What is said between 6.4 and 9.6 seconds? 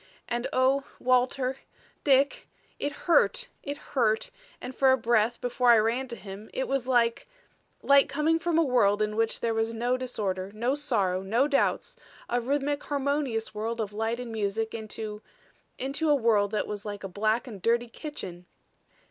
it was like like coming from a world in which there